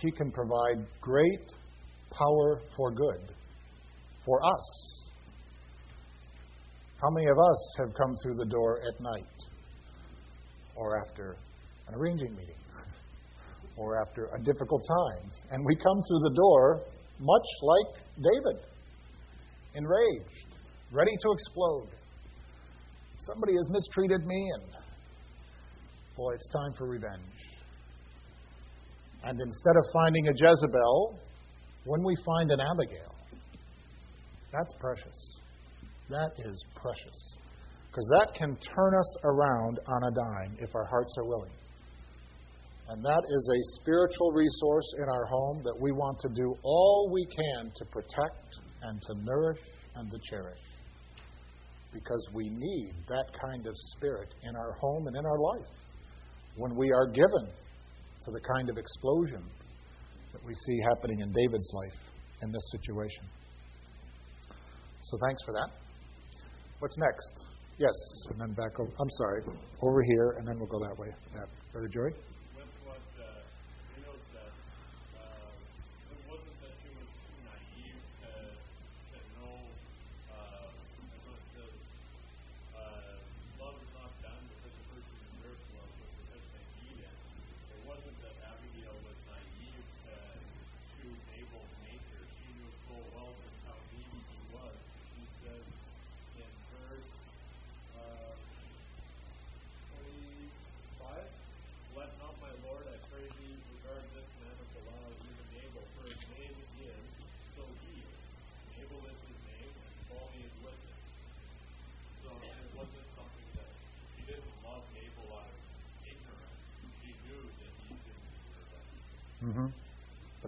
[0.00, 1.52] She can provide great
[2.10, 3.34] power for good
[4.24, 5.00] for us.
[7.00, 9.38] How many of us have come through the door at night
[10.76, 11.36] or after
[11.88, 12.56] an arranging meeting
[13.76, 15.30] or after a difficult time?
[15.50, 16.80] And we come through the door
[17.20, 18.64] much like David,
[19.74, 20.56] enraged,
[20.92, 21.88] ready to explode.
[23.18, 24.72] Somebody has mistreated me, and
[26.16, 27.39] boy, it's time for revenge.
[29.24, 31.18] And instead of finding a Jezebel,
[31.84, 33.14] when we find an Abigail,
[34.52, 35.40] that's precious.
[36.08, 37.36] That is precious.
[37.90, 41.52] Because that can turn us around on a dime if our hearts are willing.
[42.88, 47.10] And that is a spiritual resource in our home that we want to do all
[47.12, 49.60] we can to protect and to nourish
[49.94, 50.58] and to cherish.
[51.92, 55.70] Because we need that kind of spirit in our home and in our life
[56.56, 57.48] when we are given
[58.24, 59.42] to the kind of explosion
[60.32, 61.98] that we see happening in David's life
[62.42, 63.24] in this situation.
[65.02, 65.70] So thanks for that.
[66.78, 67.44] What's next?
[67.78, 67.96] Yes,
[68.30, 68.90] and then back over.
[69.00, 69.42] I'm sorry,
[69.82, 71.08] over here, and then we'll go that way.
[71.34, 71.44] Yeah.
[71.72, 72.12] Brother Joey?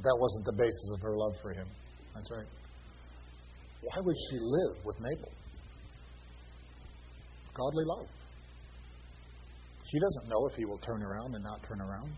[0.03, 1.69] But that wasn't the basis of her love for him.
[2.15, 2.47] That's right.
[3.83, 5.33] Why would she live with Nabal?
[7.55, 8.09] Godly love.
[9.91, 12.13] She doesn't know if he will turn around and not turn around.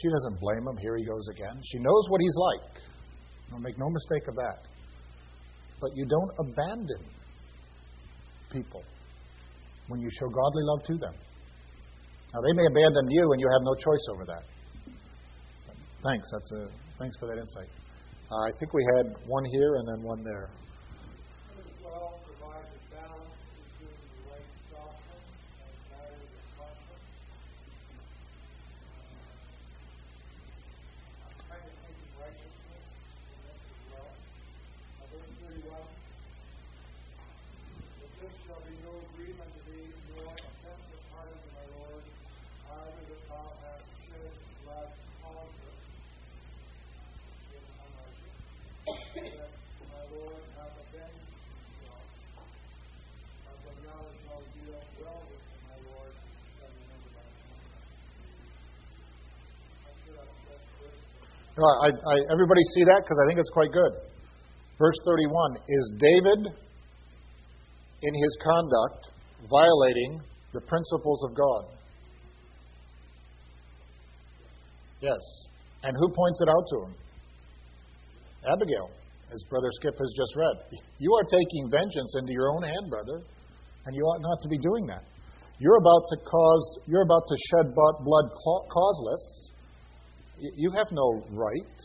[0.00, 0.76] She doesn't blame him.
[0.78, 1.60] Here he goes again.
[1.70, 2.82] She knows what he's like.
[3.50, 4.58] Don't make no mistake of that.
[5.80, 7.02] But you don't abandon
[8.52, 8.82] people
[9.88, 11.14] when you show godly love to them.
[12.34, 14.53] Now, they may abandon you, and you have no choice over that.
[16.04, 16.28] Thanks.
[16.30, 17.68] That's a thanks for that insight.
[18.30, 20.50] Uh, I think we had one here and then one there.
[61.62, 63.02] I, I, everybody see that?
[63.06, 63.92] Because I think it's quite good.
[64.78, 66.40] Verse 31 Is David,
[68.02, 69.14] in his conduct,
[69.46, 70.20] violating
[70.52, 71.62] the principles of God?
[75.00, 75.22] Yes.
[75.84, 76.94] And who points it out to him?
[78.50, 78.90] Abigail,
[79.30, 80.56] as Brother Skip has just read.
[80.98, 83.22] You are taking vengeance into your own hand, brother,
[83.86, 85.04] and you ought not to be doing that.
[85.60, 89.53] You're about to cause, you're about to shed blood causeless
[90.38, 91.78] you have no right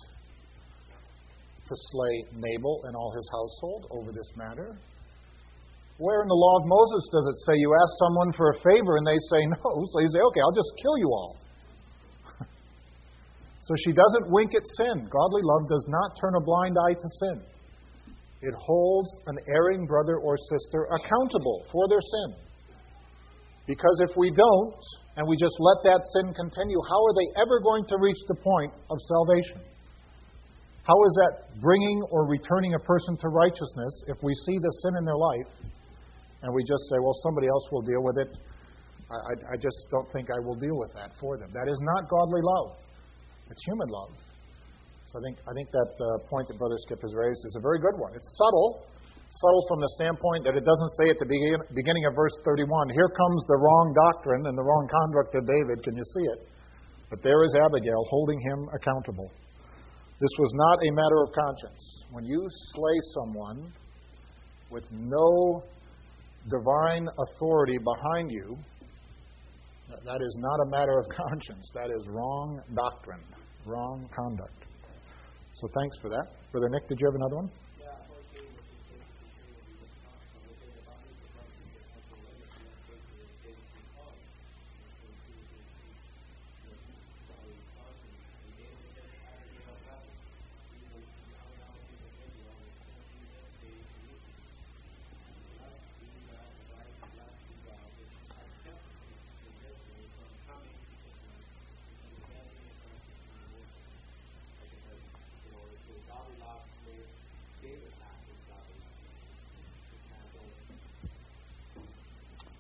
[1.70, 4.76] to slay Nabal and all his household over this matter.
[5.98, 8.98] Where in the law of Moses does it say you ask someone for a favor
[8.98, 9.86] and they say no?
[9.94, 11.38] So you say, okay, I'll just kill you all.
[13.68, 15.06] so she doesn't wink at sin.
[15.06, 17.38] Godly love does not turn a blind eye to sin.
[18.42, 22.49] It holds an erring brother or sister accountable for their sin.
[23.70, 24.82] Because if we don't,
[25.14, 28.34] and we just let that sin continue, how are they ever going to reach the
[28.42, 29.62] point of salvation?
[30.90, 34.98] How is that bringing or returning a person to righteousness if we see the sin
[34.98, 35.54] in their life
[36.42, 38.32] and we just say, well, somebody else will deal with it?
[39.06, 41.54] I, I, just don't think I will deal with that for them.
[41.54, 42.74] That is not godly love,
[43.54, 44.18] it's human love.
[45.14, 47.62] So I think, I think that uh, point that Brother Skip has raised is a
[47.62, 48.18] very good one.
[48.18, 48.90] It's subtle,
[49.30, 52.66] subtle from the standpoint that it doesn't say at the begin, beginning of verse 31,
[52.98, 55.78] here comes the wrong doctrine and the wrong conduct of David.
[55.86, 56.40] Can you see it?
[57.10, 59.30] But there is Abigail holding him accountable.
[60.20, 61.84] This was not a matter of conscience.
[62.12, 62.42] When you
[62.74, 63.72] slay someone
[64.70, 65.64] with no
[66.50, 68.58] divine authority behind you,
[69.90, 71.70] that is not a matter of conscience.
[71.74, 73.24] That is wrong doctrine,
[73.66, 74.66] wrong conduct.
[75.54, 76.26] So thanks for that.
[76.52, 77.50] Brother Nick, did you have another one?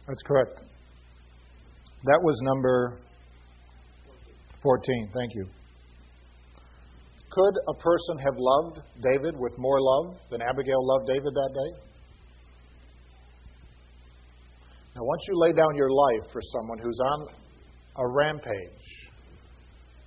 [0.09, 0.59] That's correct.
[2.03, 2.97] That was number
[4.63, 5.11] 14.
[5.13, 5.45] Thank you.
[7.29, 11.81] Could a person have loved David with more love than Abigail loved David that day?
[14.95, 17.27] Now, once you lay down your life for someone who's on
[17.97, 18.89] a rampage,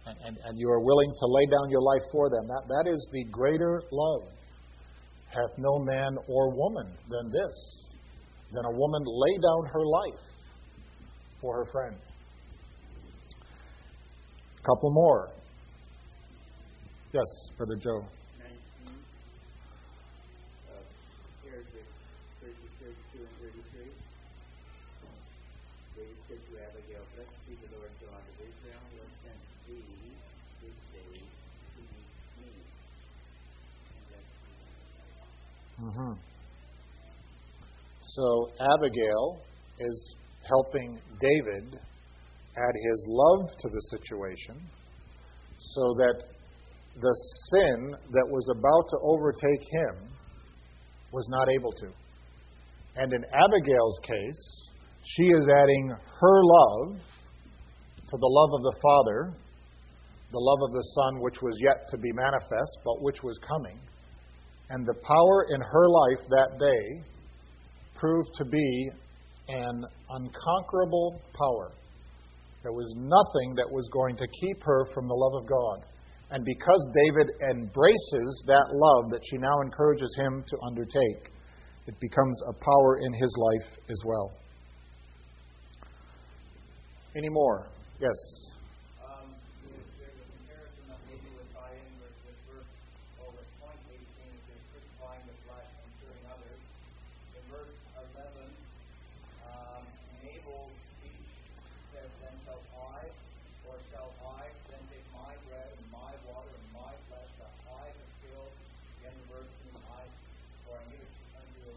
[0.06, 2.90] and, and, and you are willing to lay down your life for them, that, that
[2.90, 4.32] is the greater love.
[5.28, 7.91] Hath no man or woman than this,
[8.52, 10.20] than a woman lay down her life
[11.40, 11.96] for her friend.
[14.58, 15.30] A couple more.
[17.12, 17.26] Yes,
[17.56, 18.04] Brother Joe.
[18.38, 18.94] 19.
[21.44, 21.66] Here's
[22.40, 23.90] 32 and 33.
[25.96, 29.84] David said to Abigail, Blessed be the Lord God of Israel, who has sent thee
[30.60, 31.24] to me.
[35.82, 36.31] Mm-hmm.
[38.14, 39.40] So Abigail
[39.78, 44.60] is helping David add his love to the situation
[45.58, 46.24] so that
[47.00, 47.16] the
[47.50, 50.08] sin that was about to overtake him
[51.10, 51.86] was not able to.
[52.96, 54.70] And in Abigail's case,
[55.04, 55.88] she is adding
[56.20, 59.32] her love to the love of the Father,
[60.32, 63.80] the love of the Son, which was yet to be manifest, but which was coming.
[64.68, 67.04] And the power in her life that day
[68.02, 68.90] proved to be
[69.48, 71.70] an unconquerable power.
[72.64, 75.86] There was nothing that was going to keep her from the love of God.
[76.30, 81.30] And because David embraces that love that she now encourages him to undertake,
[81.86, 84.32] it becomes a power in his life as well.
[87.14, 87.68] Any more?
[88.00, 88.18] Yes.
[89.04, 92.72] Um, there's, there's a comparison that maybe would tie in with, with verse,
[93.20, 96.60] or with point 18, which is crucifying the flesh and serving others.
[97.36, 97.76] In verse
[98.16, 98.48] 11,
[99.44, 99.84] um,
[100.24, 101.28] Nabal's speech
[101.92, 103.12] says, Then shall I,
[103.68, 107.92] or shall I, then take my bread and my water and my flesh that I
[107.92, 108.56] have killed,
[109.04, 110.00] again the verse whom I,
[110.64, 111.60] or I give it unto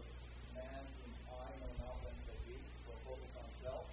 [0.56, 2.56] man whom I know not whence they be,
[2.88, 3.84] will focus on self.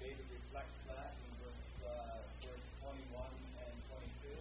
[0.00, 3.32] David reflects that in verse, uh, verse 21
[3.64, 4.38] and 22.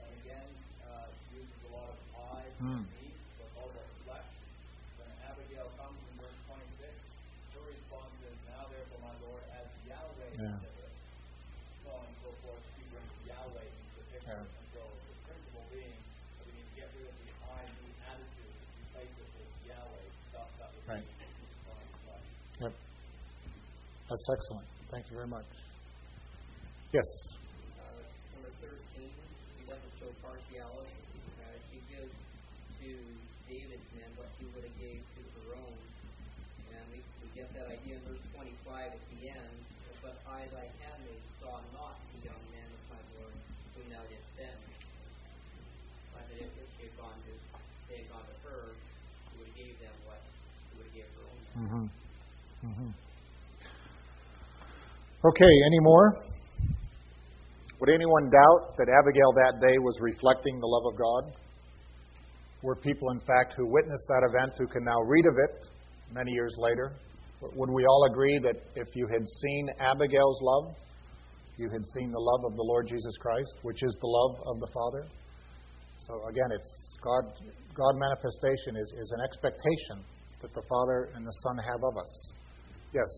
[0.00, 0.48] And again,
[0.86, 2.82] uh, uses a lot of I Hmm.
[2.82, 3.04] and me,
[3.36, 4.30] so it's all about flesh.
[4.96, 6.94] When Abigail comes in verse 26,
[7.58, 10.62] her response is, Now therefore, my Lord, as Yahweh Yeah.
[10.62, 10.94] liveth,
[11.82, 13.68] so on and so forth, she brings Yahweh
[14.24, 14.40] into the picture.
[14.40, 14.40] Yeah.
[14.40, 18.54] And so the principle being that we need get rid of the I me attitude,
[18.80, 21.04] replace it with Yahweh, stuff that would Right.
[21.04, 22.26] be crucifying the flesh.
[22.64, 22.74] Yep.
[24.08, 24.68] That's excellent.
[24.90, 25.48] Thank you very much.
[26.92, 27.08] Yes.
[27.80, 28.00] Uh,
[28.38, 29.10] number 13,
[29.58, 30.94] he doesn't show partiality.
[31.42, 32.14] Uh, she gives
[32.80, 32.90] to
[33.50, 35.76] David's men what she would have gave to her own.
[36.70, 39.56] And we, we get that idea in verse 25 at the end.
[40.04, 43.34] But I, thy handmaid, saw not the young man of my Lord,
[44.36, 44.58] send.
[46.12, 47.32] But that if, if she had gone to,
[47.90, 48.74] they had gone to her,
[49.30, 51.40] she would have gave them what she would have gave her own.
[51.58, 51.86] Mm-hmm.
[52.70, 52.90] Mm-hmm.
[55.24, 56.12] Okay, any more?
[57.80, 61.32] Would anyone doubt that Abigail that day was reflecting the love of God?
[62.62, 65.68] Were people, in fact, who witnessed that event who can now read of it
[66.12, 66.92] many years later?
[67.42, 70.74] Would we all agree that if you had seen Abigail's love,
[71.56, 74.60] you had seen the love of the Lord Jesus Christ, which is the love of
[74.60, 75.06] the Father?
[76.06, 77.24] So again, it's God.
[77.74, 80.04] God manifestation is, is an expectation
[80.42, 82.32] that the Father and the Son have of us.
[82.92, 83.10] Yes.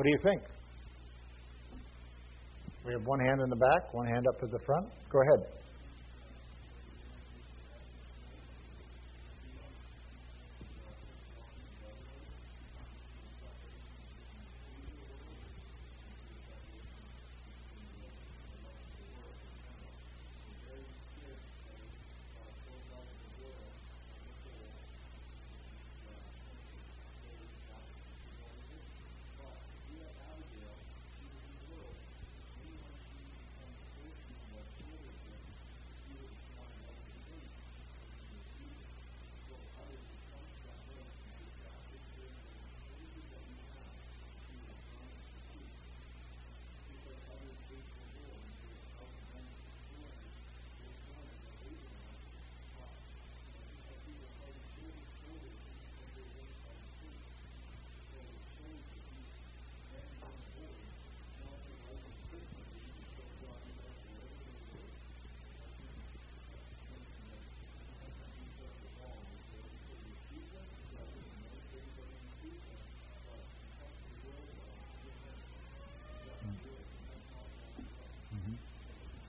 [0.00, 0.42] What do you think?
[2.86, 4.86] We have one hand in the back, one hand up to the front.
[5.12, 5.52] Go ahead.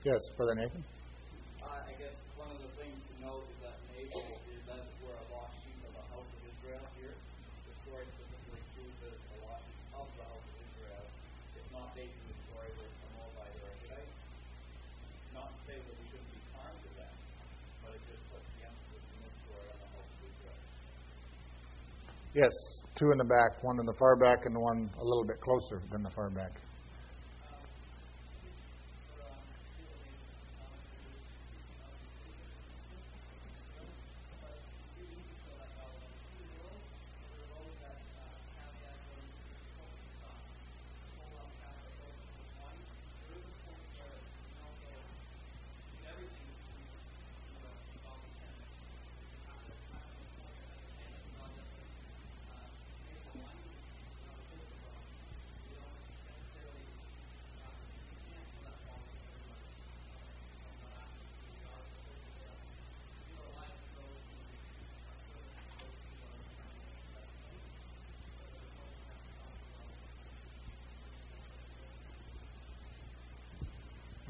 [0.02, 0.82] Yes, Brother Nathan?
[1.62, 5.14] Uh, I guess one of the things to note is that Nabal is that we're
[5.14, 7.14] a lost sheep of the house of Israel here.
[7.14, 11.06] The story specifically proves a lost sheep of the house of Israel.
[11.54, 14.10] It's not based in the story it's a Moabite or a Hittite.
[15.38, 17.14] Not to say that we shouldn't be harmed to them,
[17.86, 20.58] but it just puts the emphasis in this story on the house of Israel.
[22.34, 22.54] Yes,
[22.98, 25.78] two in the back, one in the far back, and one a little bit closer
[25.94, 26.58] than the far back.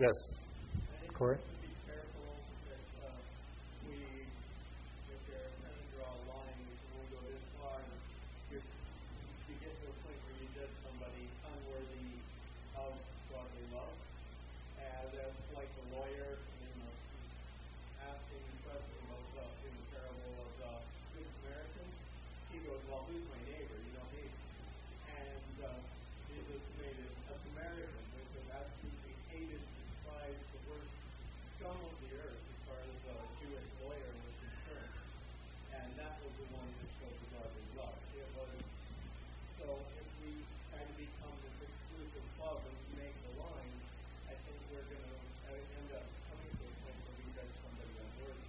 [0.02, 0.34] Yes,
[1.14, 1.38] Corey?
[1.62, 2.26] be careful
[2.66, 3.22] that uh,
[3.86, 4.26] we,
[5.06, 7.78] if you're going to draw a line, we won't go this far.
[7.86, 7.94] And
[8.50, 8.66] if
[9.46, 12.18] you get to a point where you judge somebody unworthy
[12.82, 12.98] of
[13.30, 13.94] godly love,
[14.74, 16.90] and that's like the lawyer, you know,
[18.02, 20.72] asking the question about uh, in the parable of the
[21.14, 21.86] Good Samaritan.
[22.50, 23.78] He goes, "Well, who's my neighbor?
[23.78, 24.26] You know me."
[25.14, 25.78] And uh,
[26.26, 30.92] Jesus made it a Samaritan, which was absolutely hated, despised, the worst
[31.56, 34.92] scum of the earth as far as a Jewish lawyer was concerned.
[35.72, 37.96] And that was the one that showed the godly love.
[38.12, 38.52] It was
[39.56, 40.32] so if we
[40.68, 43.76] try to become this exclusive club and make the line,
[44.28, 45.16] I think we're going to
[45.76, 48.48] end up coming to a point where we judge somebody unworthy.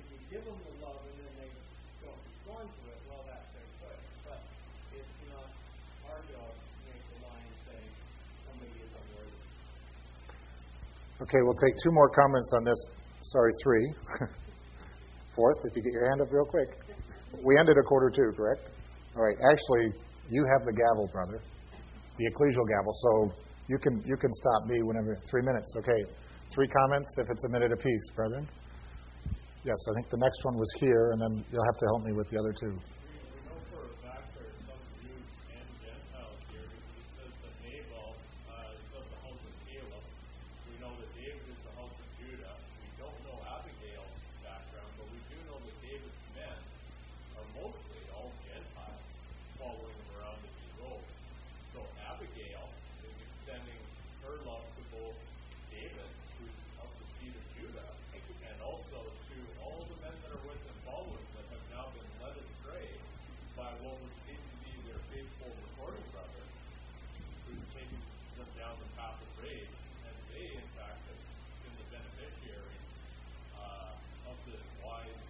[0.00, 1.50] If you give them the love and then they
[2.00, 4.08] don't respond to it, well, that's their choice.
[4.24, 4.40] But
[4.96, 5.48] it's not
[6.08, 7.92] our job to make the line saying
[8.48, 9.40] somebody is unworthy.
[11.28, 12.80] Okay, we'll take two more comments on this.
[13.28, 13.86] Sorry, three.
[15.36, 16.72] Fourth, if you get your hand up real quick.
[17.44, 18.64] We ended a quarter two, correct?
[19.14, 19.36] All right.
[19.52, 19.92] Actually,
[20.32, 21.42] you have the gavel, brother,
[22.16, 22.92] the ecclesial gavel.
[22.96, 25.16] So you can you can stop me whenever.
[25.30, 25.72] Three minutes.
[25.76, 26.04] Okay.
[26.54, 28.48] Three comments, if it's a minute apiece, brethren.
[29.64, 32.12] Yes, I think the next one was here, and then you'll have to help me
[32.16, 32.72] with the other two.
[32.72, 32.80] We
[33.44, 37.52] know for a fact there are some Jews and Gentiles here because it says that
[37.60, 38.16] Nabal
[38.48, 40.04] uh, is of the house of Caleb.
[40.72, 42.54] We know that David is the house of Judah.
[42.80, 46.58] We don't know Abigail's background, but we do know that David's men
[47.36, 49.04] are mostly all Gentiles
[49.60, 51.04] following him around as he rode.
[51.76, 52.72] So Abigail
[53.04, 53.80] is extending
[54.24, 55.18] her love to both
[55.68, 56.10] David,
[56.40, 57.90] who's of the seed of Judah,
[58.48, 62.10] and also to all the men that are with him following that have now been
[62.18, 62.88] led astray
[63.54, 66.42] by what would seem to be their faithful recording brother,
[67.46, 68.00] who's taken
[68.40, 69.70] them down the path of rage,
[70.08, 71.22] and they, in fact, have
[71.62, 72.88] been the beneficiaries
[73.54, 75.24] uh, of this wise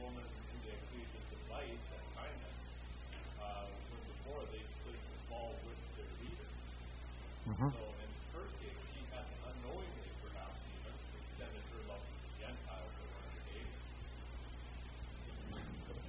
[0.00, 2.58] woman in the ecclesia's advice and kindness,
[3.38, 6.50] uh, when before they split the fall with their leader.
[7.46, 7.70] Mm-hmm.
[7.70, 12.92] So in her case, she had unknowingly, perhaps even, extended her love to the Gentiles
[12.96, 13.82] that were under David.
[15.52, 16.01] Uh,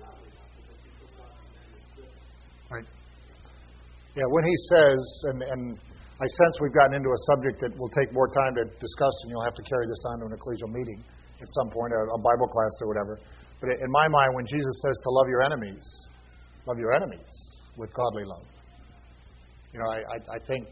[0.00, 2.12] godly love, because you put God's commandments good.
[2.72, 2.88] Right.
[4.16, 5.62] Yeah, when he says, and, and
[6.16, 9.34] I sense we've gotten into a subject that will take more time to discuss, and
[9.34, 11.02] you'll have to carry this on to an ecclesial meeting
[11.42, 13.18] at some point, a, a Bible class or whatever.
[13.60, 15.82] But in my mind, when Jesus says to love your enemies,
[16.66, 17.34] love your enemies
[17.76, 18.46] with godly love.
[19.74, 20.66] You know, I, I, I think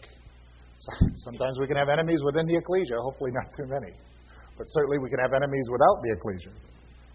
[1.27, 3.93] sometimes we can have enemies within the ecclesia, hopefully not too many.
[4.57, 6.55] But certainly we can have enemies without the ecclesia.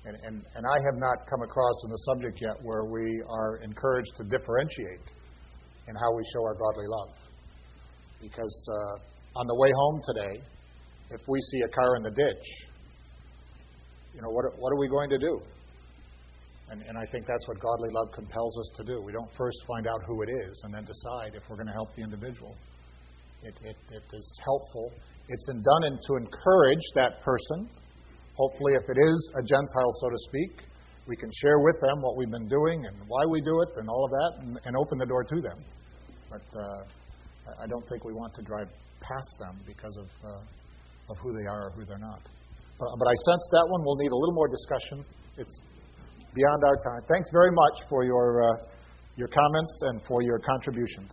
[0.05, 3.57] And, and, and I have not come across in the subject yet where we are
[3.63, 5.07] encouraged to differentiate
[5.87, 7.13] in how we show our godly love.
[8.21, 10.41] Because uh, on the way home today,
[11.11, 12.47] if we see a car in the ditch,
[14.15, 15.41] you know, what, what are we going to do?
[16.71, 19.01] And, and I think that's what godly love compels us to do.
[19.03, 21.77] We don't first find out who it is and then decide if we're going to
[21.77, 22.55] help the individual.
[23.43, 24.91] It, it, it is helpful.
[25.27, 27.69] It's in, done in, to encourage that person
[28.35, 30.67] Hopefully, if it is a Gentile, so to speak,
[31.07, 33.87] we can share with them what we've been doing and why we do it and
[33.87, 35.63] all of that and, and open the door to them.
[36.29, 38.67] But uh, I don't think we want to drive
[38.99, 42.27] past them because of, uh, of who they are or who they're not.
[42.79, 45.05] But, but I sense that one will need a little more discussion.
[45.37, 45.61] It's
[46.33, 47.01] beyond our time.
[47.07, 48.47] Thanks very much for your, uh,
[49.15, 51.11] your comments and for your contributions.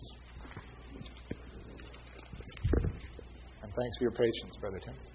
[3.62, 5.11] And thanks for your patience, Brother Tim.